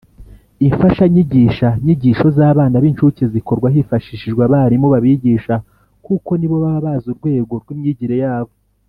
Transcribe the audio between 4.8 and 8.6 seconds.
babigisha kuko nibo baba bazi urwego rwimyigigire yabo.